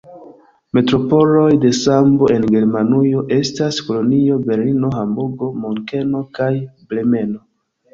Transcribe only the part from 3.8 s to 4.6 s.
Kolonjo,